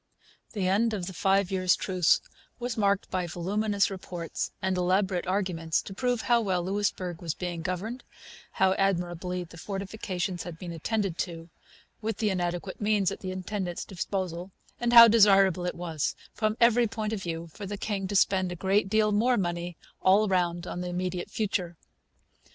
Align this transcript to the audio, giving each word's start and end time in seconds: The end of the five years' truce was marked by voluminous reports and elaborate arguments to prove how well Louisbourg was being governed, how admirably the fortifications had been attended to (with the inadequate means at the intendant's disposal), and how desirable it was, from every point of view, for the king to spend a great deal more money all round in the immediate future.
The 0.53 0.67
end 0.67 0.95
of 0.95 1.05
the 1.05 1.13
five 1.13 1.51
years' 1.51 1.75
truce 1.75 2.21
was 2.57 2.75
marked 2.75 3.11
by 3.11 3.27
voluminous 3.27 3.91
reports 3.91 4.51
and 4.59 4.75
elaborate 4.75 5.27
arguments 5.27 5.79
to 5.83 5.93
prove 5.93 6.21
how 6.21 6.41
well 6.41 6.63
Louisbourg 6.63 7.21
was 7.21 7.35
being 7.35 7.61
governed, 7.61 8.03
how 8.53 8.73
admirably 8.79 9.43
the 9.43 9.59
fortifications 9.59 10.41
had 10.41 10.57
been 10.57 10.71
attended 10.71 11.19
to 11.19 11.51
(with 12.01 12.17
the 12.17 12.31
inadequate 12.31 12.81
means 12.81 13.11
at 13.11 13.19
the 13.19 13.29
intendant's 13.29 13.85
disposal), 13.85 14.49
and 14.79 14.91
how 14.91 15.07
desirable 15.07 15.67
it 15.67 15.75
was, 15.75 16.15
from 16.33 16.57
every 16.59 16.87
point 16.87 17.13
of 17.13 17.21
view, 17.21 17.49
for 17.53 17.67
the 17.67 17.77
king 17.77 18.07
to 18.07 18.15
spend 18.15 18.51
a 18.51 18.55
great 18.55 18.89
deal 18.89 19.11
more 19.11 19.37
money 19.37 19.77
all 20.01 20.27
round 20.27 20.65
in 20.65 20.81
the 20.81 20.89
immediate 20.89 21.29
future. 21.29 21.77